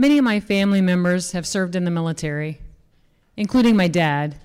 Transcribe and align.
Many 0.00 0.16
of 0.16 0.24
my 0.24 0.40
family 0.40 0.80
members 0.80 1.32
have 1.32 1.46
served 1.46 1.76
in 1.76 1.84
the 1.84 1.90
military, 1.90 2.58
including 3.36 3.76
my 3.76 3.86
dad. 3.86 4.36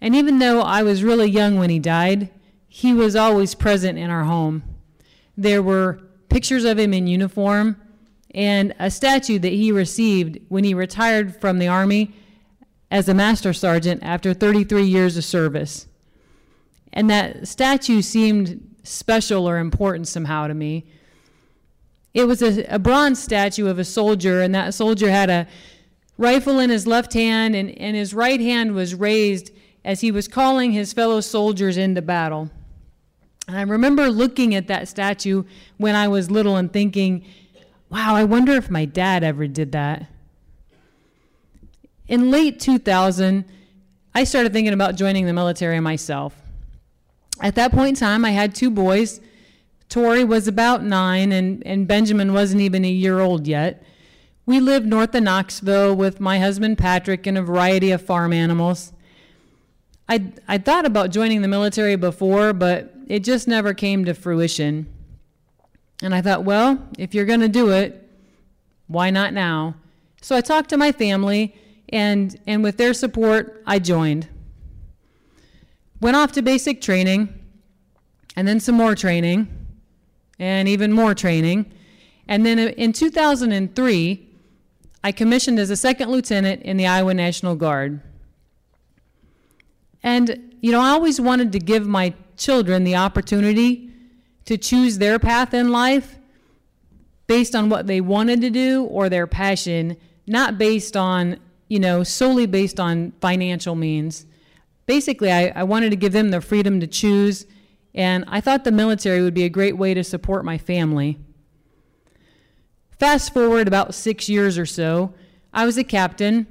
And 0.00 0.14
even 0.14 0.38
though 0.38 0.60
I 0.60 0.84
was 0.84 1.02
really 1.02 1.28
young 1.28 1.58
when 1.58 1.70
he 1.70 1.80
died, 1.80 2.30
he 2.68 2.94
was 2.94 3.16
always 3.16 3.56
present 3.56 3.98
in 3.98 4.10
our 4.10 4.22
home. 4.22 4.62
There 5.36 5.60
were 5.60 5.98
pictures 6.28 6.64
of 6.64 6.78
him 6.78 6.94
in 6.94 7.08
uniform 7.08 7.76
and 8.32 8.72
a 8.78 8.92
statue 8.92 9.40
that 9.40 9.52
he 9.52 9.72
received 9.72 10.38
when 10.50 10.62
he 10.62 10.72
retired 10.72 11.40
from 11.40 11.58
the 11.58 11.66
Army 11.66 12.14
as 12.92 13.08
a 13.08 13.14
master 13.14 13.52
sergeant 13.52 14.04
after 14.04 14.32
33 14.32 14.84
years 14.84 15.16
of 15.16 15.24
service. 15.24 15.88
And 16.92 17.10
that 17.10 17.48
statue 17.48 18.02
seemed 18.02 18.76
special 18.84 19.48
or 19.48 19.58
important 19.58 20.06
somehow 20.06 20.46
to 20.46 20.54
me. 20.54 20.86
It 22.14 22.24
was 22.24 22.42
a, 22.42 22.64
a 22.66 22.78
bronze 22.78 23.22
statue 23.22 23.66
of 23.66 23.78
a 23.78 23.84
soldier, 23.84 24.40
and 24.40 24.54
that 24.54 24.72
soldier 24.72 25.10
had 25.10 25.28
a 25.28 25.48
rifle 26.16 26.60
in 26.60 26.70
his 26.70 26.86
left 26.86 27.12
hand, 27.12 27.56
and, 27.56 27.76
and 27.78 27.96
his 27.96 28.14
right 28.14 28.40
hand 28.40 28.74
was 28.74 28.94
raised 28.94 29.50
as 29.84 30.00
he 30.00 30.10
was 30.10 30.28
calling 30.28 30.72
his 30.72 30.92
fellow 30.92 31.20
soldiers 31.20 31.76
into 31.76 32.00
battle. 32.00 32.50
And 33.46 33.56
I 33.56 33.62
remember 33.62 34.08
looking 34.08 34.54
at 34.54 34.68
that 34.68 34.88
statue 34.88 35.44
when 35.76 35.94
I 35.94 36.08
was 36.08 36.30
little 36.30 36.56
and 36.56 36.72
thinking, 36.72 37.24
wow, 37.90 38.14
I 38.14 38.24
wonder 38.24 38.52
if 38.52 38.70
my 38.70 38.84
dad 38.84 39.22
ever 39.22 39.46
did 39.46 39.72
that. 39.72 40.06
In 42.06 42.30
late 42.30 42.60
2000, 42.60 43.44
I 44.14 44.24
started 44.24 44.52
thinking 44.52 44.72
about 44.72 44.94
joining 44.94 45.26
the 45.26 45.32
military 45.32 45.80
myself. 45.80 46.40
At 47.40 47.56
that 47.56 47.72
point 47.72 47.88
in 47.90 47.94
time, 47.96 48.24
I 48.24 48.30
had 48.30 48.54
two 48.54 48.70
boys. 48.70 49.20
Tori 49.88 50.24
was 50.24 50.48
about 50.48 50.82
nine, 50.82 51.32
and, 51.32 51.64
and 51.66 51.86
Benjamin 51.86 52.32
wasn't 52.32 52.62
even 52.62 52.84
a 52.84 52.90
year 52.90 53.20
old 53.20 53.46
yet. 53.46 53.82
We 54.46 54.60
lived 54.60 54.86
north 54.86 55.14
of 55.14 55.22
Knoxville 55.22 55.96
with 55.96 56.20
my 56.20 56.38
husband 56.38 56.78
Patrick 56.78 57.26
and 57.26 57.38
a 57.38 57.42
variety 57.42 57.90
of 57.92 58.02
farm 58.02 58.32
animals. 58.32 58.92
I 60.08 60.32
I 60.46 60.58
thought 60.58 60.84
about 60.84 61.10
joining 61.10 61.42
the 61.42 61.48
military 61.48 61.96
before, 61.96 62.52
but 62.52 62.94
it 63.06 63.20
just 63.20 63.48
never 63.48 63.72
came 63.72 64.04
to 64.04 64.14
fruition. 64.14 64.86
And 66.02 66.14
I 66.14 66.20
thought, 66.20 66.44
well, 66.44 66.86
if 66.98 67.14
you're 67.14 67.24
going 67.24 67.40
to 67.40 67.48
do 67.48 67.70
it, 67.70 68.06
why 68.86 69.10
not 69.10 69.32
now? 69.32 69.76
So 70.20 70.36
I 70.36 70.40
talked 70.40 70.68
to 70.70 70.76
my 70.76 70.92
family, 70.92 71.54
and 71.88 72.38
and 72.46 72.62
with 72.62 72.76
their 72.76 72.92
support, 72.92 73.62
I 73.66 73.78
joined. 73.78 74.28
Went 76.00 76.16
off 76.16 76.32
to 76.32 76.42
basic 76.42 76.82
training, 76.82 77.32
and 78.36 78.46
then 78.46 78.60
some 78.60 78.74
more 78.74 78.94
training, 78.94 79.48
and 80.38 80.68
even 80.68 80.92
more 80.92 81.14
training. 81.14 81.70
And 82.28 82.44
then 82.44 82.58
in 82.58 82.92
2003, 82.92 84.28
I 85.02 85.12
commissioned 85.12 85.58
as 85.58 85.70
a 85.70 85.76
second 85.76 86.10
lieutenant 86.10 86.62
in 86.62 86.76
the 86.76 86.86
Iowa 86.86 87.12
National 87.12 87.54
Guard. 87.54 88.00
And, 90.02 90.54
you 90.60 90.72
know, 90.72 90.80
I 90.80 90.90
always 90.90 91.20
wanted 91.20 91.52
to 91.52 91.58
give 91.58 91.86
my 91.86 92.14
children 92.36 92.84
the 92.84 92.96
opportunity 92.96 93.90
to 94.44 94.56
choose 94.56 94.98
their 94.98 95.18
path 95.18 95.54
in 95.54 95.70
life 95.70 96.18
based 97.26 97.54
on 97.54 97.68
what 97.68 97.86
they 97.86 98.00
wanted 98.00 98.40
to 98.42 98.50
do 98.50 98.84
or 98.84 99.08
their 99.08 99.26
passion, 99.26 99.96
not 100.26 100.58
based 100.58 100.96
on, 100.96 101.38
you 101.68 101.78
know, 101.78 102.02
solely 102.02 102.46
based 102.46 102.78
on 102.78 103.12
financial 103.20 103.74
means. 103.74 104.26
Basically, 104.86 105.32
I, 105.32 105.48
I 105.48 105.62
wanted 105.62 105.90
to 105.90 105.96
give 105.96 106.12
them 106.12 106.30
the 106.30 106.40
freedom 106.40 106.80
to 106.80 106.86
choose, 106.86 107.46
and 107.94 108.24
I 108.26 108.40
thought 108.40 108.64
the 108.64 108.72
military 108.72 109.22
would 109.22 109.34
be 109.34 109.44
a 109.44 109.48
great 109.48 109.76
way 109.76 109.94
to 109.94 110.02
support 110.02 110.44
my 110.44 110.58
family. 110.58 111.18
Fast 112.98 113.32
forward 113.32 113.68
about 113.68 113.94
six 113.94 114.28
years 114.28 114.58
or 114.58 114.66
so, 114.66 115.14
I 115.52 115.64
was 115.66 115.78
a 115.78 115.84
captain 115.84 116.46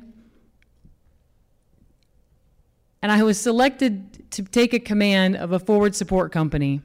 and 3.01 3.11
I 3.11 3.21
was 3.23 3.39
selected 3.39 4.31
to 4.31 4.43
take 4.43 4.73
a 4.73 4.79
command 4.79 5.35
of 5.35 5.51
a 5.51 5.59
forward 5.59 5.93
support 5.93 6.31
company. 6.31 6.81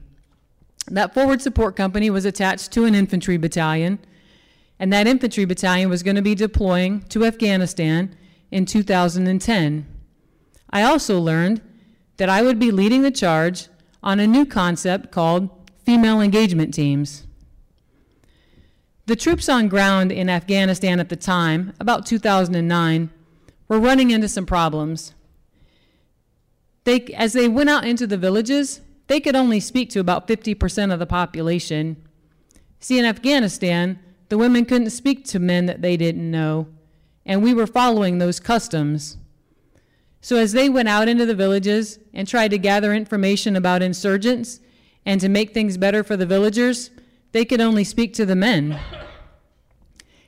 That 0.87 1.13
forward 1.13 1.41
support 1.41 1.77
company 1.77 2.09
was 2.09 2.25
attached 2.25 2.71
to 2.73 2.83
an 2.83 2.93
infantry 2.93 3.37
battalion, 3.37 3.99
and 4.79 4.91
that 4.91 5.07
infantry 5.07 5.45
battalion 5.45 5.89
was 5.89 6.03
going 6.03 6.17
to 6.17 6.21
be 6.21 6.35
deploying 6.35 7.01
to 7.03 7.25
Afghanistan 7.25 8.15
in 8.51 8.65
2010. 8.65 9.87
I 10.71 10.83
also 10.83 11.19
learned 11.19 11.61
that 12.17 12.27
I 12.27 12.41
would 12.41 12.59
be 12.59 12.71
leading 12.71 13.01
the 13.01 13.11
charge 13.11 13.69
on 14.01 14.19
a 14.19 14.27
new 14.27 14.45
concept 14.45 15.11
called 15.11 15.49
female 15.85 16.21
engagement 16.21 16.73
teams. 16.73 17.25
The 19.05 19.15
troops 19.15 19.49
on 19.49 19.67
ground 19.67 20.11
in 20.11 20.29
Afghanistan 20.29 20.99
at 20.99 21.09
the 21.09 21.15
time, 21.15 21.73
about 21.79 22.05
2009, 22.05 23.09
were 23.67 23.79
running 23.79 24.11
into 24.11 24.27
some 24.27 24.45
problems 24.45 25.13
they, 26.89 27.05
as 27.13 27.33
they 27.33 27.47
went 27.47 27.69
out 27.69 27.85
into 27.85 28.07
the 28.07 28.17
villages, 28.17 28.81
they 29.07 29.19
could 29.19 29.35
only 29.35 29.59
speak 29.59 29.89
to 29.91 29.99
about 29.99 30.27
50% 30.27 30.91
of 30.91 30.99
the 30.99 31.05
population. 31.05 31.97
See, 32.79 32.97
in 32.97 33.05
Afghanistan, 33.05 33.99
the 34.29 34.37
women 34.37 34.65
couldn't 34.65 34.89
speak 34.89 35.25
to 35.25 35.39
men 35.39 35.67
that 35.67 35.81
they 35.81 35.97
didn't 35.97 36.29
know, 36.29 36.67
and 37.25 37.43
we 37.43 37.53
were 37.53 37.67
following 37.67 38.17
those 38.17 38.39
customs. 38.39 39.17
So, 40.21 40.35
as 40.35 40.51
they 40.51 40.69
went 40.69 40.89
out 40.89 41.07
into 41.07 41.25
the 41.25 41.35
villages 41.35 41.99
and 42.13 42.27
tried 42.27 42.49
to 42.49 42.57
gather 42.57 42.93
information 42.93 43.55
about 43.55 43.81
insurgents 43.81 44.59
and 45.05 45.21
to 45.21 45.29
make 45.29 45.53
things 45.53 45.77
better 45.77 46.03
for 46.03 46.17
the 46.17 46.25
villagers, 46.25 46.91
they 47.31 47.45
could 47.45 47.61
only 47.61 47.83
speak 47.83 48.13
to 48.15 48.25
the 48.25 48.35
men. 48.35 48.79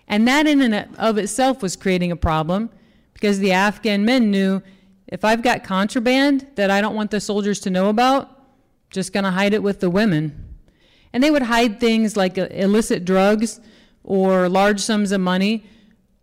And 0.07 0.27
that, 0.27 0.47
in 0.47 0.61
and 0.61 0.95
of 0.97 1.17
itself, 1.17 1.61
was 1.61 1.75
creating 1.75 2.11
a 2.11 2.15
problem 2.15 2.69
because 3.13 3.39
the 3.39 3.51
Afghan 3.51 4.05
men 4.05 4.31
knew 4.31 4.61
if 5.07 5.25
I've 5.25 5.41
got 5.41 5.63
contraband 5.63 6.47
that 6.55 6.71
I 6.71 6.79
don't 6.79 6.95
want 6.95 7.11
the 7.11 7.19
soldiers 7.19 7.59
to 7.61 7.69
know 7.69 7.89
about, 7.89 8.29
just 8.89 9.11
going 9.13 9.25
to 9.25 9.31
hide 9.31 9.53
it 9.53 9.61
with 9.61 9.81
the 9.81 9.89
women. 9.89 10.55
And 11.11 11.21
they 11.21 11.31
would 11.31 11.43
hide 11.43 11.79
things 11.79 12.15
like 12.15 12.37
illicit 12.37 13.03
drugs 13.03 13.59
or 14.03 14.47
large 14.47 14.79
sums 14.79 15.11
of 15.11 15.19
money 15.19 15.65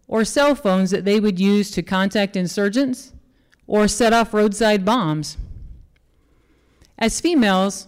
or 0.06 0.24
cell 0.24 0.54
phones 0.54 0.90
that 0.90 1.04
they 1.04 1.20
would 1.20 1.38
use 1.38 1.70
to 1.72 1.82
contact 1.82 2.34
insurgents 2.34 3.12
or 3.68 3.86
set 3.86 4.12
off 4.12 4.34
roadside 4.34 4.84
bombs. 4.84 5.36
As 6.98 7.20
females, 7.20 7.86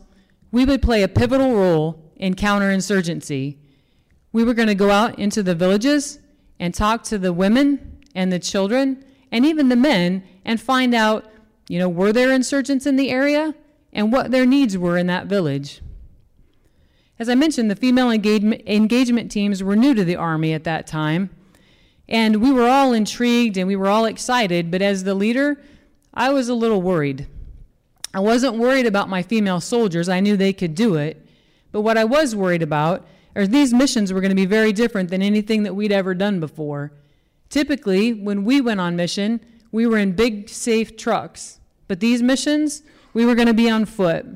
we 0.52 0.64
would 0.64 0.82
play 0.82 1.02
a 1.02 1.08
pivotal 1.08 1.54
role 1.54 2.12
in 2.16 2.34
counterinsurgency. 2.34 3.56
We 4.32 4.44
were 4.44 4.54
going 4.54 4.68
to 4.68 4.76
go 4.76 4.90
out 4.90 5.18
into 5.18 5.42
the 5.42 5.56
villages 5.56 6.20
and 6.60 6.72
talk 6.72 7.02
to 7.04 7.18
the 7.18 7.32
women 7.32 7.98
and 8.14 8.30
the 8.30 8.38
children 8.38 9.04
and 9.32 9.44
even 9.44 9.68
the 9.68 9.76
men 9.76 10.22
and 10.44 10.60
find 10.60 10.94
out, 10.94 11.24
you 11.68 11.78
know, 11.78 11.88
were 11.88 12.12
there 12.12 12.30
insurgents 12.30 12.86
in 12.86 12.96
the 12.96 13.10
area 13.10 13.54
and 13.92 14.12
what 14.12 14.30
their 14.30 14.46
needs 14.46 14.76
were 14.76 14.96
in 14.96 15.06
that 15.08 15.26
village. 15.26 15.80
As 17.18 17.28
I 17.28 17.34
mentioned, 17.34 17.70
the 17.70 17.76
female 17.76 18.10
engagement, 18.10 18.62
engagement 18.66 19.30
teams 19.30 19.62
were 19.62 19.76
new 19.76 19.94
to 19.94 20.04
the 20.04 20.16
Army 20.16 20.52
at 20.52 20.64
that 20.64 20.86
time, 20.86 21.30
and 22.10 22.42
we 22.42 22.50
were 22.50 22.68
all 22.68 22.92
intrigued 22.92 23.56
and 23.56 23.68
we 23.68 23.76
were 23.76 23.88
all 23.88 24.04
excited, 24.04 24.70
but 24.70 24.82
as 24.82 25.04
the 25.04 25.14
leader, 25.14 25.62
I 26.12 26.30
was 26.30 26.48
a 26.48 26.54
little 26.54 26.82
worried. 26.82 27.26
I 28.12 28.20
wasn't 28.20 28.56
worried 28.56 28.86
about 28.86 29.08
my 29.08 29.22
female 29.22 29.60
soldiers, 29.60 30.08
I 30.08 30.20
knew 30.20 30.36
they 30.36 30.52
could 30.52 30.74
do 30.74 30.96
it, 30.96 31.24
but 31.72 31.82
what 31.82 31.96
I 31.96 32.04
was 32.04 32.34
worried 32.34 32.62
about 32.62 33.06
are 33.36 33.46
these 33.46 33.72
missions 33.72 34.12
were 34.12 34.20
going 34.20 34.30
to 34.30 34.36
be 34.36 34.46
very 34.46 34.72
different 34.72 35.10
than 35.10 35.22
anything 35.22 35.62
that 35.62 35.74
we'd 35.74 35.92
ever 35.92 36.14
done 36.14 36.40
before. 36.40 36.92
Typically, 37.48 38.12
when 38.12 38.44
we 38.44 38.60
went 38.60 38.80
on 38.80 38.96
mission, 38.96 39.40
we 39.70 39.86
were 39.86 39.98
in 39.98 40.12
big, 40.12 40.48
safe 40.48 40.96
trucks. 40.96 41.60
But 41.88 42.00
these 42.00 42.22
missions, 42.22 42.82
we 43.12 43.24
were 43.24 43.34
going 43.34 43.48
to 43.48 43.54
be 43.54 43.70
on 43.70 43.84
foot. 43.84 44.26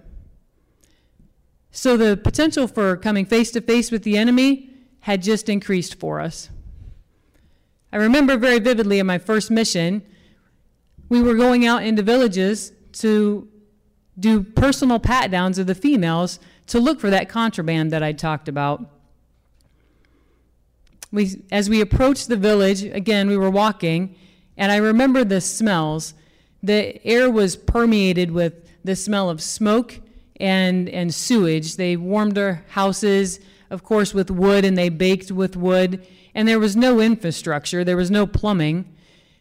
So 1.70 1.96
the 1.96 2.16
potential 2.16 2.68
for 2.68 2.96
coming 2.96 3.26
face 3.26 3.50
to 3.52 3.60
face 3.60 3.90
with 3.90 4.04
the 4.04 4.16
enemy 4.16 4.70
had 5.00 5.22
just 5.22 5.48
increased 5.48 5.98
for 5.98 6.20
us. 6.20 6.50
I 7.94 7.98
remember 7.98 8.36
very 8.36 8.58
vividly 8.58 8.98
in 8.98 9.06
my 9.06 9.18
first 9.18 9.52
mission, 9.52 10.02
we 11.08 11.22
were 11.22 11.36
going 11.36 11.64
out 11.64 11.84
into 11.84 12.02
villages 12.02 12.72
to 12.94 13.48
do 14.18 14.42
personal 14.42 14.98
pat 14.98 15.30
downs 15.30 15.58
of 15.58 15.68
the 15.68 15.76
females 15.76 16.40
to 16.66 16.80
look 16.80 16.98
for 16.98 17.08
that 17.10 17.28
contraband 17.28 17.92
that 17.92 18.02
I 18.02 18.10
talked 18.10 18.48
about. 18.48 18.84
We, 21.12 21.40
as 21.52 21.70
we 21.70 21.80
approached 21.80 22.26
the 22.26 22.36
village, 22.36 22.82
again, 22.82 23.28
we 23.28 23.36
were 23.36 23.50
walking, 23.50 24.16
and 24.56 24.72
I 24.72 24.76
remember 24.78 25.22
the 25.22 25.40
smells. 25.40 26.14
The 26.64 27.00
air 27.06 27.30
was 27.30 27.54
permeated 27.54 28.32
with 28.32 28.54
the 28.82 28.96
smell 28.96 29.30
of 29.30 29.40
smoke 29.40 30.00
and, 30.40 30.88
and 30.88 31.14
sewage. 31.14 31.76
They 31.76 31.96
warmed 31.96 32.34
their 32.34 32.64
houses, 32.70 33.38
of 33.74 33.82
course, 33.82 34.14
with 34.14 34.30
wood, 34.30 34.64
and 34.64 34.78
they 34.78 34.88
baked 34.88 35.32
with 35.32 35.56
wood. 35.56 36.06
And 36.32 36.46
there 36.46 36.60
was 36.60 36.76
no 36.76 37.00
infrastructure, 37.00 37.82
there 37.82 37.96
was 37.96 38.10
no 38.10 38.24
plumbing. 38.24 38.88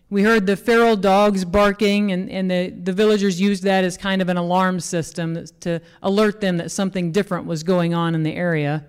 We 0.09 0.23
heard 0.23 0.47
the 0.47 0.57
feral 0.57 0.95
dogs 0.95 1.45
barking, 1.45 2.11
and, 2.11 2.29
and 2.29 2.49
the, 2.49 2.69
the 2.69 2.93
villagers 2.93 3.39
used 3.39 3.63
that 3.63 3.83
as 3.83 3.95
kind 3.95 4.21
of 4.21 4.29
an 4.29 4.37
alarm 4.37 4.79
system 4.79 5.45
to 5.61 5.79
alert 6.01 6.41
them 6.41 6.57
that 6.57 6.71
something 6.71 7.11
different 7.11 7.45
was 7.45 7.63
going 7.63 7.93
on 7.93 8.15
in 8.15 8.23
the 8.23 8.33
area. 8.35 8.85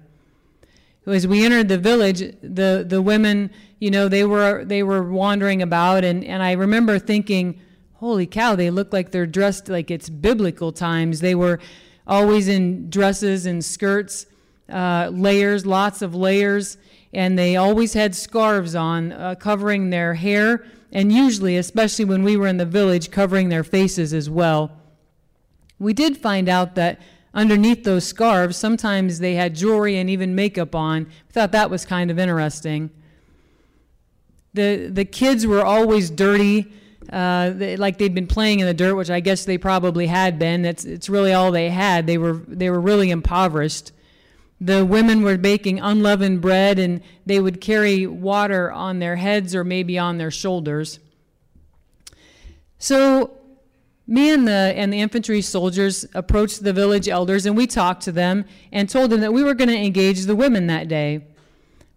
as 1.06 1.26
we 1.26 1.44
entered 1.44 1.68
the 1.68 1.78
village, 1.78 2.20
the, 2.42 2.84
the 2.86 3.02
women, 3.02 3.50
you 3.80 3.90
know, 3.90 4.08
they 4.08 4.24
were, 4.24 4.64
they 4.64 4.82
were 4.82 5.02
wandering 5.02 5.60
about, 5.60 6.04
and, 6.04 6.24
and 6.24 6.42
I 6.42 6.52
remember 6.52 6.98
thinking, 6.98 7.60
holy 7.94 8.26
cow, 8.26 8.54
they 8.54 8.70
look 8.70 8.94
like 8.94 9.10
they're 9.10 9.26
dressed 9.26 9.68
like 9.68 9.90
it's 9.90 10.08
biblical 10.08 10.72
times. 10.72 11.20
They 11.20 11.34
were 11.34 11.58
always 12.06 12.48
in 12.48 12.90
dresses 12.90 13.46
and 13.46 13.64
skirts, 13.64 14.26
uh, 14.68 15.10
layers, 15.12 15.66
lots 15.66 16.02
of 16.02 16.14
layers, 16.14 16.76
and 17.12 17.38
they 17.38 17.56
always 17.56 17.92
had 17.92 18.14
scarves 18.14 18.74
on, 18.74 19.12
uh, 19.12 19.34
covering 19.36 19.90
their 19.90 20.14
hair, 20.14 20.64
and 20.92 21.12
usually, 21.12 21.56
especially 21.56 22.04
when 22.04 22.22
we 22.22 22.36
were 22.36 22.46
in 22.46 22.56
the 22.56 22.66
village, 22.66 23.10
covering 23.10 23.48
their 23.48 23.64
faces 23.64 24.12
as 24.12 24.28
well. 24.30 24.72
We 25.78 25.92
did 25.92 26.16
find 26.16 26.48
out 26.48 26.76
that 26.76 27.00
underneath 27.34 27.84
those 27.84 28.04
scarves, 28.06 28.56
sometimes 28.56 29.18
they 29.18 29.34
had 29.34 29.54
jewelry 29.54 29.96
and 29.96 30.08
even 30.08 30.34
makeup 30.34 30.74
on. 30.74 31.04
We 31.04 31.32
thought 31.32 31.52
that 31.52 31.70
was 31.70 31.84
kind 31.84 32.10
of 32.10 32.18
interesting. 32.18 32.90
The, 34.54 34.88
the 34.88 35.04
kids 35.04 35.46
were 35.46 35.64
always 35.64 36.10
dirty, 36.10 36.72
uh, 37.12 37.50
they, 37.50 37.76
like 37.76 37.98
they'd 37.98 38.14
been 38.14 38.28
playing 38.28 38.60
in 38.60 38.66
the 38.66 38.74
dirt, 38.74 38.94
which 38.94 39.10
I 39.10 39.20
guess 39.20 39.44
they 39.44 39.58
probably 39.58 40.06
had 40.06 40.38
been. 40.38 40.64
It's, 40.64 40.84
it's 40.84 41.08
really 41.08 41.32
all 41.32 41.50
they 41.50 41.70
had. 41.70 42.06
They 42.06 42.18
were, 42.18 42.34
they 42.46 42.70
were 42.70 42.80
really 42.80 43.10
impoverished. 43.10 43.92
The 44.64 44.82
women 44.82 45.20
were 45.20 45.36
baking 45.36 45.78
unleavened 45.78 46.40
bread 46.40 46.78
and 46.78 47.02
they 47.26 47.38
would 47.38 47.60
carry 47.60 48.06
water 48.06 48.72
on 48.72 48.98
their 48.98 49.16
heads 49.16 49.54
or 49.54 49.62
maybe 49.62 49.98
on 49.98 50.16
their 50.16 50.30
shoulders. 50.30 51.00
So 52.78 53.36
me 54.06 54.30
and 54.30 54.48
the, 54.48 54.72
and 54.74 54.90
the 54.90 55.00
infantry 55.00 55.42
soldiers 55.42 56.06
approached 56.14 56.64
the 56.64 56.72
village 56.72 57.10
elders 57.10 57.44
and 57.44 57.54
we 57.54 57.66
talked 57.66 58.04
to 58.04 58.12
them 58.12 58.46
and 58.72 58.88
told 58.88 59.10
them 59.10 59.20
that 59.20 59.34
we 59.34 59.42
were 59.42 59.52
going 59.52 59.68
to 59.68 59.76
engage 59.76 60.22
the 60.22 60.34
women 60.34 60.66
that 60.68 60.88
day. 60.88 61.26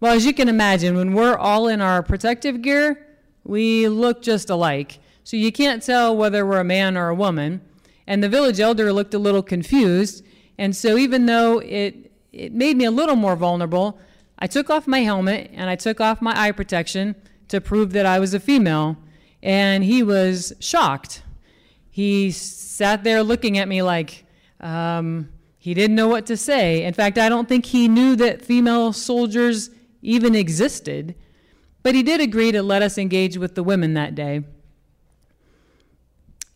Well, 0.00 0.14
as 0.14 0.26
you 0.26 0.34
can 0.34 0.50
imagine, 0.50 0.94
when 0.94 1.14
we're 1.14 1.38
all 1.38 1.68
in 1.68 1.80
our 1.80 2.02
protective 2.02 2.60
gear, 2.60 3.06
we 3.44 3.88
look 3.88 4.20
just 4.20 4.50
alike. 4.50 4.98
So 5.24 5.38
you 5.38 5.52
can't 5.52 5.82
tell 5.82 6.14
whether 6.14 6.44
we're 6.44 6.60
a 6.60 6.64
man 6.64 6.98
or 6.98 7.08
a 7.08 7.14
woman. 7.14 7.62
And 8.06 8.22
the 8.22 8.28
village 8.28 8.60
elder 8.60 8.92
looked 8.92 9.14
a 9.14 9.18
little 9.18 9.42
confused. 9.42 10.22
And 10.58 10.76
so 10.76 10.98
even 10.98 11.24
though 11.24 11.60
it, 11.60 12.07
it 12.32 12.52
made 12.52 12.76
me 12.76 12.84
a 12.84 12.90
little 12.90 13.16
more 13.16 13.36
vulnerable, 13.36 13.98
I 14.38 14.46
took 14.46 14.70
off 14.70 14.86
my 14.86 15.00
helmet 15.00 15.50
and 15.54 15.68
I 15.68 15.76
took 15.76 16.00
off 16.00 16.22
my 16.22 16.38
eye 16.38 16.52
protection 16.52 17.16
to 17.48 17.60
prove 17.60 17.92
that 17.92 18.06
I 18.06 18.18
was 18.18 18.34
a 18.34 18.40
female. 18.40 18.96
And 19.42 19.84
he 19.84 20.02
was 20.02 20.52
shocked 20.60 21.22
he 21.98 22.30
sat 22.30 23.02
there 23.02 23.24
looking 23.24 23.58
at 23.58 23.66
me 23.66 23.82
like 23.82 24.24
um, 24.60 25.30
he 25.58 25.74
didn't 25.74 25.96
know 25.96 26.06
what 26.06 26.26
to 26.26 26.36
say. 26.36 26.84
In 26.84 26.94
fact, 26.94 27.18
I 27.18 27.28
don't 27.28 27.48
think 27.48 27.66
he 27.66 27.88
knew 27.88 28.14
that 28.14 28.40
female 28.40 28.92
soldiers 28.92 29.70
even 30.00 30.36
existed, 30.36 31.16
but 31.82 31.96
he 31.96 32.04
did 32.04 32.20
agree 32.20 32.52
to 32.52 32.62
let 32.62 32.82
us 32.82 32.98
engage 32.98 33.36
with 33.36 33.56
the 33.56 33.64
women 33.64 33.94
that 33.94 34.14
day. 34.14 34.44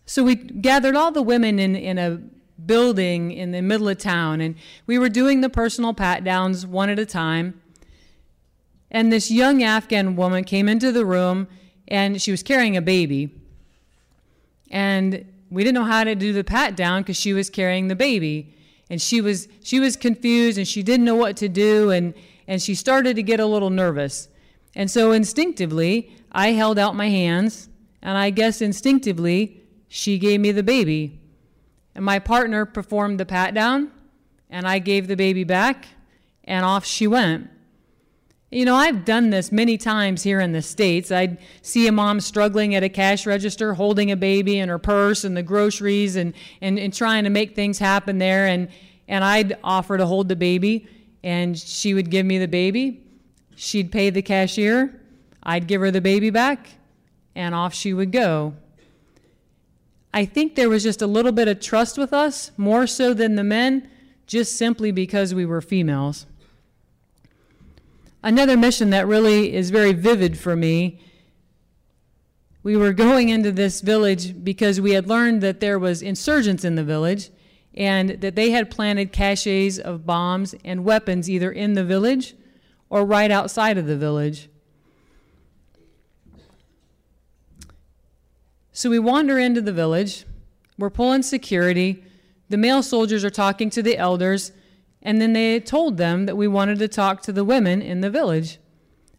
So 0.06 0.22
we 0.22 0.36
gathered 0.36 0.94
all 0.94 1.10
the 1.10 1.22
women 1.22 1.58
in, 1.58 1.74
in 1.74 1.98
a 1.98 2.22
building 2.66 3.32
in 3.32 3.52
the 3.52 3.62
middle 3.62 3.88
of 3.88 3.98
town, 3.98 4.40
and 4.40 4.54
we 4.86 4.98
were 4.98 5.08
doing 5.08 5.40
the 5.40 5.48
personal 5.48 5.94
pat 5.94 6.24
downs 6.24 6.66
one 6.66 6.88
at 6.88 6.98
a 6.98 7.06
time. 7.06 7.60
And 8.90 9.12
this 9.12 9.30
young 9.30 9.62
Afghan 9.62 10.16
woman 10.16 10.44
came 10.44 10.68
into 10.68 10.92
the 10.92 11.04
room, 11.04 11.48
and 11.88 12.20
she 12.20 12.30
was 12.30 12.42
carrying 12.42 12.76
a 12.76 12.82
baby. 12.82 13.30
And 14.70 15.24
we 15.50 15.64
didn't 15.64 15.74
know 15.74 15.84
how 15.84 16.04
to 16.04 16.14
do 16.14 16.32
the 16.32 16.44
pat 16.44 16.76
down 16.76 17.02
because 17.02 17.16
she 17.16 17.32
was 17.32 17.50
carrying 17.50 17.88
the 17.88 17.94
baby 17.94 18.54
and 18.92 19.00
she 19.00 19.22
was 19.22 19.48
she 19.62 19.80
was 19.80 19.96
confused 19.96 20.58
and 20.58 20.68
she 20.68 20.82
didn't 20.82 21.06
know 21.06 21.14
what 21.14 21.34
to 21.36 21.48
do 21.48 21.90
and 21.90 22.12
and 22.46 22.60
she 22.60 22.74
started 22.74 23.16
to 23.16 23.22
get 23.22 23.40
a 23.40 23.46
little 23.46 23.70
nervous 23.70 24.28
and 24.74 24.90
so 24.90 25.12
instinctively 25.12 26.14
i 26.32 26.48
held 26.48 26.78
out 26.78 26.94
my 26.94 27.08
hands 27.08 27.70
and 28.02 28.18
i 28.18 28.28
guess 28.28 28.60
instinctively 28.60 29.62
she 29.88 30.18
gave 30.18 30.40
me 30.40 30.52
the 30.52 30.62
baby 30.62 31.18
and 31.94 32.04
my 32.04 32.18
partner 32.18 32.64
performed 32.64 33.18
the 33.20 33.26
pat 33.26 33.54
down 33.54 33.90
and 34.50 34.66
i 34.66 34.78
gave 34.78 35.08
the 35.08 35.16
baby 35.16 35.44
back 35.44 35.86
and 36.44 36.64
off 36.64 36.84
she 36.84 37.06
went 37.06 37.48
you 38.52 38.66
know, 38.66 38.74
I've 38.74 39.06
done 39.06 39.30
this 39.30 39.50
many 39.50 39.78
times 39.78 40.22
here 40.22 40.38
in 40.38 40.52
the 40.52 40.60
States. 40.60 41.10
I'd 41.10 41.38
see 41.62 41.86
a 41.86 41.92
mom 41.92 42.20
struggling 42.20 42.74
at 42.74 42.82
a 42.82 42.88
cash 42.90 43.24
register, 43.24 43.72
holding 43.72 44.10
a 44.10 44.16
baby 44.16 44.58
in 44.58 44.68
her 44.68 44.78
purse 44.78 45.24
and 45.24 45.34
the 45.34 45.42
groceries 45.42 46.16
and, 46.16 46.34
and, 46.60 46.78
and 46.78 46.92
trying 46.92 47.24
to 47.24 47.30
make 47.30 47.56
things 47.56 47.78
happen 47.78 48.18
there. 48.18 48.46
And, 48.46 48.68
and 49.08 49.24
I'd 49.24 49.56
offer 49.64 49.96
to 49.96 50.04
hold 50.04 50.28
the 50.28 50.36
baby, 50.36 50.86
and 51.24 51.58
she 51.58 51.94
would 51.94 52.10
give 52.10 52.26
me 52.26 52.38
the 52.38 52.46
baby. 52.46 53.02
She'd 53.56 53.90
pay 53.90 54.10
the 54.10 54.20
cashier. 54.20 55.00
I'd 55.42 55.66
give 55.66 55.80
her 55.80 55.90
the 55.90 56.02
baby 56.02 56.28
back, 56.28 56.68
and 57.34 57.54
off 57.54 57.72
she 57.72 57.94
would 57.94 58.12
go. 58.12 58.54
I 60.14 60.24
think 60.24 60.54
there 60.54 60.68
was 60.68 60.82
just 60.82 61.00
a 61.00 61.06
little 61.06 61.32
bit 61.32 61.48
of 61.48 61.60
trust 61.60 61.96
with 61.96 62.12
us, 62.12 62.50
more 62.56 62.86
so 62.86 63.14
than 63.14 63.36
the 63.36 63.44
men, 63.44 63.88
just 64.26 64.56
simply 64.56 64.92
because 64.92 65.34
we 65.34 65.46
were 65.46 65.60
females. 65.60 66.26
Another 68.22 68.56
mission 68.56 68.90
that 68.90 69.06
really 69.06 69.54
is 69.54 69.70
very 69.70 69.92
vivid 69.92 70.38
for 70.38 70.54
me. 70.54 71.00
We 72.62 72.76
were 72.76 72.92
going 72.92 73.30
into 73.30 73.50
this 73.50 73.80
village 73.80 74.44
because 74.44 74.80
we 74.80 74.92
had 74.92 75.08
learned 75.08 75.40
that 75.40 75.60
there 75.60 75.78
was 75.78 76.02
insurgents 76.02 76.64
in 76.64 76.76
the 76.76 76.84
village 76.84 77.30
and 77.74 78.10
that 78.20 78.36
they 78.36 78.50
had 78.50 78.70
planted 78.70 79.12
caches 79.12 79.78
of 79.78 80.06
bombs 80.06 80.54
and 80.64 80.84
weapons 80.84 81.28
either 81.28 81.50
in 81.50 81.72
the 81.72 81.84
village 81.84 82.34
or 82.88 83.04
right 83.04 83.30
outside 83.30 83.78
of 83.78 83.86
the 83.86 83.96
village. 83.96 84.48
So 88.72 88.90
we 88.90 88.98
wander 88.98 89.38
into 89.38 89.60
the 89.60 89.72
village. 89.72 90.24
We're 90.78 90.90
pulling 90.90 91.22
security. 91.22 92.04
The 92.48 92.56
male 92.56 92.82
soldiers 92.82 93.24
are 93.24 93.30
talking 93.30 93.70
to 93.70 93.82
the 93.82 93.96
elders 93.96 94.52
and 95.02 95.20
then 95.20 95.32
they 95.32 95.58
told 95.58 95.96
them 95.96 96.26
that 96.26 96.36
we 96.36 96.46
wanted 96.46 96.78
to 96.78 96.88
talk 96.88 97.22
to 97.22 97.32
the 97.32 97.44
women 97.44 97.82
in 97.82 98.00
the 98.00 98.10
village. 98.10 98.58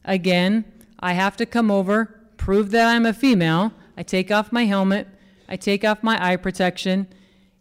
Again, 0.06 0.66
I 1.00 1.14
have 1.14 1.36
to 1.38 1.46
come 1.46 1.70
over, 1.70 2.20
prove 2.38 2.72
that 2.72 2.88
I'm 2.88 3.06
a 3.06 3.14
female. 3.14 3.74
I 3.98 4.04
take 4.04 4.32
off 4.32 4.52
my 4.52 4.66
helmet, 4.66 5.08
I 5.48 5.58
take 5.58 5.84
off 5.84 6.02
my 6.02 6.18
eye 6.26 6.38
protection, 6.38 7.08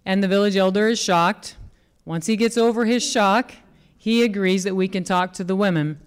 and 0.07 0.23
the 0.23 0.29
village 0.29 0.57
elder 0.57 0.89
is 0.89 1.01
shocked. 1.01 1.57
Once 2.05 2.27
he 2.27 2.37
gets 2.37 2.57
over 2.57 2.85
his 2.85 3.05
shock, 3.05 3.53
he 3.99 4.23
agrees 4.23 4.65
that 4.65 4.77
we 4.77 4.89
can 4.89 5.05
talk 5.05 5.33
to 5.35 5.45
the 5.45 5.57
women. 5.57 6.01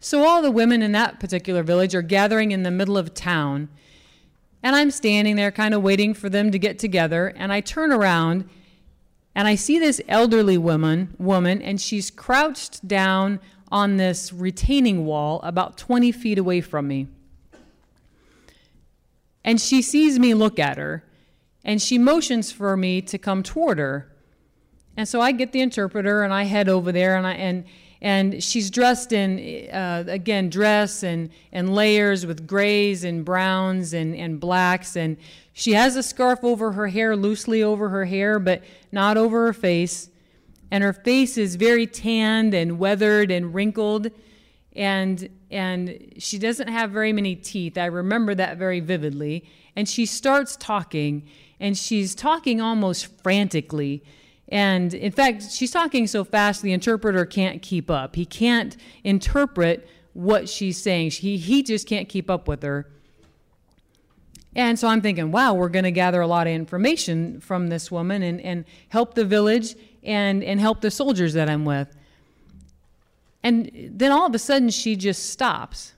So 0.00 0.26
all 0.26 0.42
the 0.42 0.50
women 0.50 0.82
in 0.82 0.92
that 0.92 1.18
particular 1.18 1.62
village 1.62 1.94
are 1.94 2.02
gathering 2.02 2.50
in 2.50 2.62
the 2.62 2.70
middle 2.70 2.98
of 2.98 3.14
town. 3.14 3.68
And 4.64 4.74
I'm 4.74 4.90
standing 4.90 5.36
there 5.36 5.52
kind 5.52 5.74
of 5.74 5.82
waiting 5.82 6.14
for 6.14 6.30
them 6.30 6.50
to 6.50 6.58
get 6.58 6.78
together, 6.78 7.34
and 7.36 7.52
I 7.52 7.60
turn 7.60 7.92
around 7.92 8.48
and 9.34 9.46
I 9.46 9.56
see 9.56 9.78
this 9.78 10.00
elderly 10.08 10.56
woman, 10.56 11.14
woman, 11.18 11.60
and 11.60 11.80
she's 11.80 12.10
crouched 12.10 12.86
down 12.86 13.40
on 13.70 13.96
this 13.96 14.32
retaining 14.32 15.04
wall 15.04 15.40
about 15.42 15.76
20 15.76 16.12
feet 16.12 16.38
away 16.38 16.60
from 16.60 16.86
me. 16.86 17.08
And 19.44 19.60
she 19.60 19.82
sees 19.82 20.18
me 20.18 20.32
look 20.32 20.58
at 20.58 20.78
her, 20.78 21.04
and 21.64 21.82
she 21.82 21.98
motions 21.98 22.52
for 22.52 22.76
me 22.76 23.02
to 23.02 23.18
come 23.18 23.42
toward 23.42 23.78
her. 23.78 24.10
And 24.96 25.08
so 25.08 25.20
I 25.20 25.32
get 25.32 25.52
the 25.52 25.60
interpreter 25.60 26.22
and 26.22 26.32
I 26.32 26.44
head 26.44 26.68
over 26.68 26.92
there, 26.92 27.16
and 27.16 27.26
I 27.26 27.32
and 27.32 27.64
and 28.04 28.40
she's 28.40 28.70
dressed 28.70 29.12
in 29.12 29.68
uh, 29.72 30.04
again 30.06 30.48
dress 30.48 31.02
and 31.02 31.30
and 31.50 31.74
layers 31.74 32.24
with 32.24 32.46
grays 32.46 33.02
and 33.02 33.24
browns 33.24 33.92
and 33.92 34.14
and 34.14 34.38
blacks 34.38 34.94
and 34.94 35.16
she 35.56 35.72
has 35.74 35.94
a 35.94 36.02
scarf 36.02 36.40
over 36.42 36.72
her 36.72 36.88
hair, 36.88 37.14
loosely 37.16 37.62
over 37.62 37.88
her 37.88 38.04
hair, 38.04 38.40
but 38.40 38.62
not 38.90 39.16
over 39.16 39.46
her 39.46 39.52
face. 39.52 40.10
And 40.70 40.82
her 40.82 40.92
face 40.92 41.38
is 41.38 41.54
very 41.54 41.86
tanned 41.86 42.54
and 42.54 42.76
weathered 42.76 43.30
and 43.30 43.54
wrinkled. 43.54 44.10
And, 44.74 45.28
and 45.52 46.12
she 46.18 46.40
doesn't 46.40 46.66
have 46.66 46.90
very 46.90 47.12
many 47.12 47.36
teeth. 47.36 47.78
I 47.78 47.86
remember 47.86 48.34
that 48.34 48.58
very 48.58 48.80
vividly. 48.80 49.48
And 49.76 49.88
she 49.88 50.06
starts 50.06 50.56
talking, 50.56 51.22
and 51.60 51.78
she's 51.78 52.16
talking 52.16 52.60
almost 52.60 53.06
frantically. 53.22 54.02
And 54.48 54.92
in 54.92 55.12
fact, 55.12 55.50
she's 55.50 55.70
talking 55.70 56.06
so 56.06 56.24
fast 56.24 56.62
the 56.62 56.72
interpreter 56.72 57.24
can't 57.24 57.62
keep 57.62 57.90
up. 57.90 58.14
He 58.14 58.26
can't 58.26 58.76
interpret 59.02 59.88
what 60.12 60.48
she's 60.48 60.80
saying. 60.80 61.10
He, 61.12 61.36
he 61.36 61.62
just 61.62 61.88
can't 61.88 62.08
keep 62.08 62.30
up 62.30 62.46
with 62.46 62.62
her. 62.62 62.86
And 64.54 64.78
so 64.78 64.86
I'm 64.86 65.00
thinking, 65.00 65.32
wow, 65.32 65.54
we're 65.54 65.68
going 65.68 65.84
to 65.84 65.90
gather 65.90 66.20
a 66.20 66.26
lot 66.26 66.46
of 66.46 66.52
information 66.52 67.40
from 67.40 67.68
this 67.68 67.90
woman 67.90 68.22
and, 68.22 68.40
and 68.40 68.64
help 68.88 69.14
the 69.14 69.24
village 69.24 69.74
and, 70.02 70.44
and 70.44 70.60
help 70.60 70.80
the 70.80 70.90
soldiers 70.90 71.34
that 71.34 71.48
I'm 71.48 71.64
with. 71.64 71.94
And 73.42 73.90
then 73.92 74.12
all 74.12 74.26
of 74.26 74.34
a 74.34 74.38
sudden, 74.38 74.70
she 74.70 74.94
just 74.94 75.30
stops. 75.30 75.94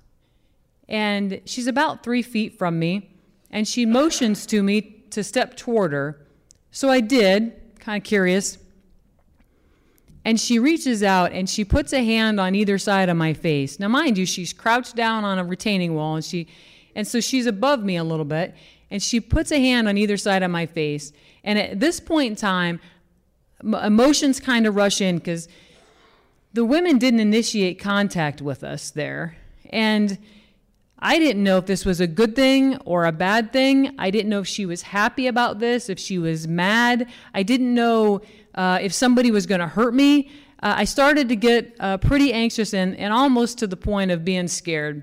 And 0.88 1.40
she's 1.44 1.66
about 1.66 2.02
three 2.02 2.22
feet 2.22 2.58
from 2.58 2.78
me, 2.78 3.10
and 3.50 3.68
she 3.68 3.84
motions 3.84 4.46
to 4.46 4.62
me 4.62 4.80
to 5.10 5.22
step 5.22 5.56
toward 5.56 5.92
her. 5.92 6.26
So 6.70 6.90
I 6.90 7.00
did, 7.00 7.60
kind 7.86 8.02
of 8.02 8.04
curious. 8.04 8.58
And 10.24 10.40
she 10.40 10.58
reaches 10.58 11.04
out 11.04 11.30
and 11.30 11.48
she 11.48 11.64
puts 11.64 11.92
a 11.92 12.04
hand 12.04 12.40
on 12.40 12.56
either 12.56 12.78
side 12.78 13.08
of 13.08 13.16
my 13.16 13.32
face. 13.32 13.78
Now, 13.78 13.86
mind 13.86 14.18
you, 14.18 14.26
she's 14.26 14.52
crouched 14.52 14.96
down 14.96 15.22
on 15.22 15.38
a 15.38 15.44
retaining 15.44 15.94
wall 15.94 16.16
and 16.16 16.24
she, 16.24 16.48
and 16.96 17.06
so 17.06 17.20
she's 17.20 17.46
above 17.46 17.84
me 17.84 17.94
a 17.96 18.02
little 18.02 18.24
bit. 18.24 18.56
And 18.90 19.00
she 19.00 19.20
puts 19.20 19.52
a 19.52 19.60
hand 19.60 19.86
on 19.86 19.96
either 19.96 20.16
side 20.16 20.42
of 20.42 20.50
my 20.50 20.66
face. 20.66 21.12
And 21.44 21.60
at 21.60 21.78
this 21.78 22.00
point 22.00 22.30
in 22.30 22.36
time, 22.36 22.80
emotions 23.62 24.40
kind 24.40 24.66
of 24.66 24.74
rush 24.74 25.00
in 25.00 25.18
because 25.18 25.48
the 26.54 26.64
women 26.64 26.98
didn't 26.98 27.20
initiate 27.20 27.78
contact 27.78 28.42
with 28.42 28.64
us 28.64 28.90
there. 28.90 29.36
And 29.70 30.18
I 30.98 31.18
didn't 31.18 31.44
know 31.44 31.58
if 31.58 31.66
this 31.66 31.84
was 31.84 32.00
a 32.00 32.06
good 32.06 32.34
thing 32.34 32.78
or 32.78 33.04
a 33.04 33.12
bad 33.12 33.52
thing. 33.52 33.94
I 33.98 34.10
didn't 34.10 34.30
know 34.30 34.40
if 34.40 34.48
she 34.48 34.64
was 34.64 34.82
happy 34.82 35.26
about 35.26 35.58
this, 35.58 35.90
if 35.90 35.98
she 35.98 36.18
was 36.18 36.48
mad. 36.48 37.06
I 37.34 37.42
didn't 37.42 37.74
know 37.74 38.22
uh, 38.54 38.78
if 38.80 38.94
somebody 38.94 39.30
was 39.30 39.46
going 39.46 39.60
to 39.60 39.66
hurt 39.66 39.92
me. 39.92 40.30
Uh, 40.62 40.74
I 40.78 40.84
started 40.84 41.28
to 41.28 41.36
get 41.36 41.76
uh, 41.80 41.98
pretty 41.98 42.32
anxious 42.32 42.72
and, 42.72 42.96
and 42.96 43.12
almost 43.12 43.58
to 43.58 43.66
the 43.66 43.76
point 43.76 44.10
of 44.10 44.24
being 44.24 44.48
scared. 44.48 45.02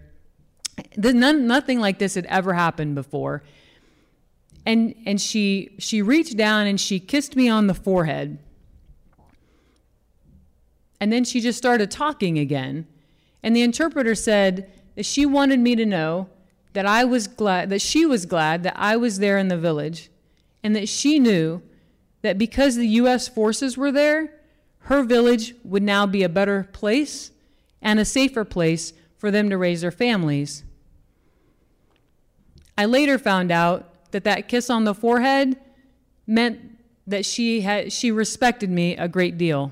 None, 0.98 1.46
nothing 1.46 1.80
like 1.80 2.00
this 2.00 2.16
had 2.16 2.26
ever 2.26 2.54
happened 2.54 2.96
before. 2.96 3.44
And, 4.66 4.96
and 5.06 5.22
she, 5.22 5.76
she 5.78 6.02
reached 6.02 6.38
down 6.38 6.66
and 6.66 6.82
she 6.82 7.00
kissed 7.00 7.36
me 7.36 7.50
on 7.50 7.68
the 7.68 7.76
forehead. 7.76 8.40
And 11.00 11.12
then 11.14 11.24
she 11.24 11.40
just 11.40 11.58
started 11.58 11.92
talking 11.92 12.40
again. 12.40 12.88
And 13.44 13.56
the 13.56 13.62
interpreter 13.62 14.16
said 14.16 14.72
that 14.96 15.06
she 15.06 15.26
wanted 15.26 15.60
me 15.60 15.76
to 15.76 15.86
know 15.86 16.30
that 16.74 16.86
I 16.86 17.06
was 17.06 17.28
glad, 17.28 17.70
that 17.70 17.82
she 17.82 18.06
was 18.06 18.26
glad 18.26 18.64
that 18.64 18.76
I 18.76 18.96
was 18.96 19.20
there 19.20 19.38
in 19.38 19.48
the 19.48 19.58
village, 19.58 20.10
and 20.64 20.76
that 20.76 20.90
she 20.90 21.20
knew 21.20 21.62
that 22.22 22.38
because 22.38 22.76
the 22.76 22.88
U.S. 22.88 23.28
forces 23.28 23.78
were 23.78 23.92
there, 23.92 24.34
her 24.80 25.04
village 25.04 25.56
would 25.64 25.84
now 25.84 26.06
be 26.06 26.24
a 26.24 26.30
better 26.30 26.70
place 26.74 27.32
and 27.82 28.00
a 28.00 28.06
safer 28.06 28.44
place 28.44 28.94
for 29.18 29.30
them 29.32 29.50
to 29.50 29.58
raise 29.58 29.82
their 29.82 29.92
families. 29.92 30.64
I 32.78 32.86
later 32.86 33.20
found 33.20 33.52
out 33.52 34.12
that 34.12 34.24
that 34.24 34.48
kiss 34.48 34.70
on 34.70 34.84
the 34.84 34.94
forehead 34.94 35.58
meant 36.26 36.60
that 37.06 37.26
she, 37.26 37.62
had, 37.62 37.92
she 37.92 38.12
respected 38.12 38.70
me 38.70 38.96
a 38.98 39.08
great 39.08 39.38
deal. 39.38 39.72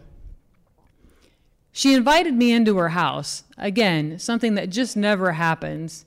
She 1.72 1.94
invited 1.94 2.34
me 2.34 2.52
into 2.52 2.78
her 2.78 2.90
house. 2.90 3.44
Again, 3.58 4.20
something 4.20 4.56
that 4.56 4.70
just 4.70 4.98
never 4.98 5.34
happens. 5.34 6.06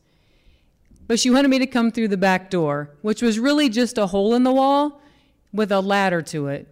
But 1.06 1.18
she 1.18 1.30
wanted 1.30 1.48
me 1.48 1.58
to 1.58 1.66
come 1.66 1.90
through 1.90 2.08
the 2.08 2.16
back 2.16 2.50
door, 2.50 2.90
which 3.02 3.22
was 3.22 3.38
really 3.38 3.68
just 3.68 3.98
a 3.98 4.06
hole 4.06 4.34
in 4.34 4.42
the 4.42 4.52
wall 4.52 5.00
with 5.52 5.70
a 5.70 5.80
ladder 5.80 6.22
to 6.22 6.48
it. 6.48 6.68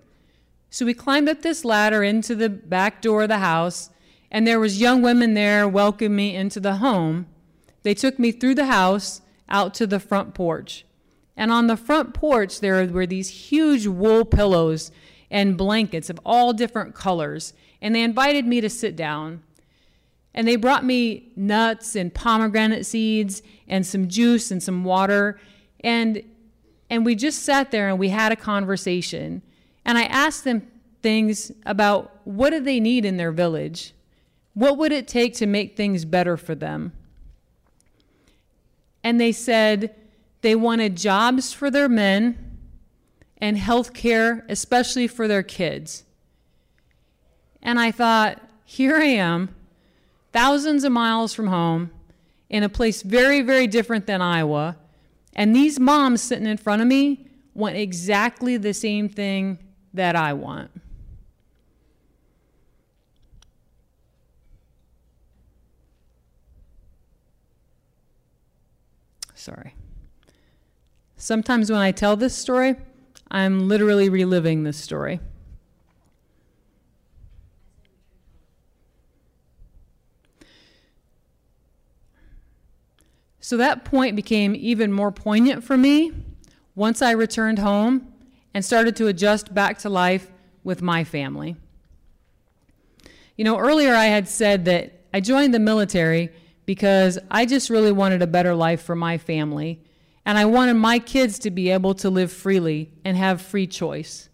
So 0.71 0.87
we 0.87 0.95
climbed 0.95 1.29
up 1.29 1.43
this 1.43 1.65
ladder 1.65 2.03
into 2.03 2.35
the 2.35 2.49
back 2.49 3.03
door 3.03 3.23
of 3.25 3.29
the 3.29 3.39
house, 3.39 3.91
and 4.31 4.47
there 4.47 4.61
was 4.61 4.81
young 4.81 5.03
women 5.03 5.35
there 5.35 5.69
welcoming 5.69 6.17
me 6.17 6.35
into 6.35 6.61
the 6.61 6.77
home. 6.77 7.27
They 7.83 7.95
took 7.95 8.19
me 8.19 8.33
through 8.33 8.55
the 8.55 8.67
house 8.67 9.21
out 9.49 9.75
to 9.75 9.87
the 9.87 10.01
front 10.01 10.35
porch. 10.35 10.87
And 11.37 11.51
on 11.51 11.67
the 11.67 11.77
front 11.77 12.15
porch 12.15 12.61
there 12.61 12.87
were 12.87 13.07
these 13.07 13.29
huge 13.51 13.87
wool 13.87 14.25
pillows 14.25 14.91
and 15.33 15.57
blankets 15.57 16.09
of 16.09 16.21
all 16.25 16.53
different 16.53 16.95
colors 16.95 17.55
and 17.83 17.95
they 17.95 18.03
invited 18.03 18.47
me 18.47 18.61
to 18.61 18.71
sit 18.71 18.95
down. 18.95 19.43
And 20.35 20.49
they 20.49 20.57
brought 20.57 20.85
me 20.85 21.33
nuts 21.37 21.95
and 21.97 22.15
pomegranate 22.15 22.87
seeds 22.87 23.43
and 23.69 23.85
some 23.85 24.09
juice 24.09 24.51
and 24.51 24.62
some 24.62 24.85
water. 24.85 25.39
And, 25.81 26.23
and 26.89 27.05
we 27.05 27.17
just 27.17 27.43
sat 27.43 27.71
there 27.71 27.89
and 27.89 27.99
we 27.99 28.09
had 28.09 28.33
a 28.33 28.37
conversation. 28.37 29.43
And 29.85 29.99
I 29.99 30.05
asked 30.05 30.45
them 30.45 30.67
things 31.03 31.51
about 31.67 32.17
what 32.25 32.51
do 32.51 32.61
they 32.61 32.79
need 32.79 33.05
in 33.05 33.17
their 33.17 33.33
village? 33.33 33.93
What 34.55 34.79
would 34.79 34.93
it 34.93 35.09
take 35.09 35.35
to 35.35 35.47
make 35.47 35.77
things 35.77 36.05
better 36.05 36.37
for 36.37 36.55
them? 36.55 36.93
And 39.03 39.21
they 39.21 39.33
said 39.33 39.95
they 40.43 40.55
wanted 40.55 40.97
jobs 40.97 41.53
for 41.53 41.69
their 41.69 41.89
men 41.89 42.42
and 43.43 43.59
health 43.59 43.93
care, 43.93 44.47
especially 44.49 45.09
for 45.09 45.27
their 45.27 45.43
kids. 45.43 46.05
And 47.61 47.81
I 47.81 47.91
thought, 47.91 48.41
here 48.65 48.97
I 48.97 49.07
am, 49.07 49.53
thousands 50.33 50.85
of 50.85 50.93
miles 50.93 51.35
from 51.35 51.49
home, 51.49 51.91
in 52.49 52.63
a 52.63 52.69
place 52.69 53.03
very, 53.03 53.43
very 53.43 53.67
different 53.67 54.07
than 54.07 54.23
Iowa. 54.23 54.77
And 55.35 55.57
these 55.57 55.81
moms 55.81 56.23
sitting 56.23 56.47
in 56.47 56.57
front 56.57 56.83
of 56.83 56.89
me 56.89 57.27
want 57.53 57.75
exactly 57.75 58.57
the 58.59 58.73
same 58.73 59.09
thing 59.09 59.59
that 59.93 60.15
I 60.15 60.35
want. 60.35 60.71
Sorry. 69.35 69.75
Sometimes 71.17 71.73
when 71.73 71.81
I 71.81 71.91
tell 71.91 72.15
this 72.15 72.37
story, 72.37 72.77
I'm 73.33 73.67
literally 73.67 74.11
reliving 74.11 74.62
this 74.62 74.77
story. 74.77 75.19
So 83.41 83.57
that 83.57 83.87
point 83.87 84.17
became 84.17 84.55
even 84.55 84.93
more 84.93 85.11
poignant 85.11 85.65
for 85.65 85.79
me 85.79 86.12
once 86.75 87.01
I 87.01 87.12
returned 87.12 87.59
home 87.59 88.12
and 88.53 88.62
started 88.62 88.95
to 88.97 89.09
adjust 89.09 89.55
back 89.55 89.79
to 89.79 89.89
life 89.89 90.31
with 90.62 90.83
my 90.83 91.03
family. 91.03 91.57
You 93.37 93.45
know, 93.45 93.59
earlier 93.59 93.95
I 93.95 94.05
had 94.05 94.29
said 94.29 94.67
that 94.67 95.07
I 95.15 95.21
joined 95.21 95.55
the 95.55 95.59
military 95.59 96.31
because 96.67 97.19
I 97.31 97.47
just 97.47 97.71
really 97.71 97.93
wanted 97.93 98.21
a 98.21 98.27
better 98.27 98.55
life 98.55 98.83
for 98.83 98.95
my 98.95 99.17
family, 99.17 99.83
and 100.25 100.38
I 100.38 100.45
wanted 100.45 100.75
my 100.75 100.99
kids 100.99 101.38
to 101.41 101.50
be 101.50 101.71
able 101.71 101.95
to 101.97 102.11
live 102.11 102.33
freely 102.33 102.93
and 103.05 103.17
have 103.17 103.43
free 103.43 103.67
choice. 103.67 104.29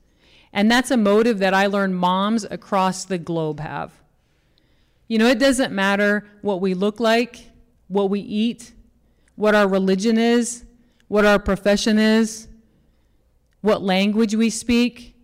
And 0.52 0.71
that's 0.71 0.90
a 0.90 0.97
motive 0.97 1.38
that 1.38 1.54
I 1.54 1.66
learned 1.66 1.97
moms 1.97 2.45
across 2.45 3.04
the 3.04 3.18
globe 3.18 3.61
have. 3.61 3.92
You 5.07 5.18
know, 5.18 5.26
it 5.26 5.38
doesn't 5.38 5.73
matter 5.73 6.26
what 6.42 6.61
we 6.61 6.75
look 6.75 7.00
like, 7.00 7.50
what 7.88 8.11
we 8.11 8.21
eat, 8.21 8.73
what 9.37 9.54
our 9.54 9.66
religion 9.66 10.18
is, 10.18 10.64
what 11.09 11.25
our 11.25 11.38
profession 11.38 11.99
is, 11.99 12.49
what 13.61 13.83
language 13.83 14.35
we 14.35 14.50
speak, 14.50 15.14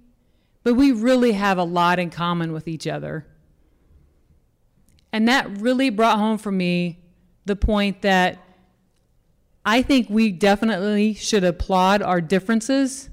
but 0.62 0.74
we 0.74 0.92
really 0.92 1.32
have 1.32 1.58
a 1.58 1.64
lot 1.64 1.98
in 1.98 2.10
common 2.10 2.52
with 2.52 2.66
each 2.66 2.86
other. 2.86 3.26
And 5.12 5.28
that 5.28 5.60
really 5.60 5.90
brought 5.90 6.18
home 6.18 6.38
for 6.38 6.50
me 6.50 6.98
the 7.44 7.54
point 7.54 8.02
that 8.02 8.38
I 9.64 9.82
think 9.82 10.08
we 10.10 10.30
definitely 10.30 11.14
should 11.14 11.44
applaud 11.44 12.02
our 12.02 12.20
differences, 12.20 13.08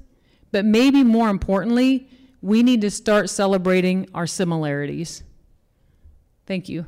but 0.50 0.64
maybe 0.64 1.02
more 1.02 1.30
importantly, 1.30 2.08
we 2.42 2.62
need 2.62 2.80
to 2.82 2.90
start 2.90 3.30
celebrating 3.30 4.08
our 4.14 4.26
similarities. 4.26 5.22
Thank 6.46 6.68
you. 6.68 6.86